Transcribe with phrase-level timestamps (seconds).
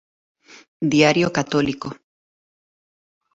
[0.91, 1.87] Diario católico.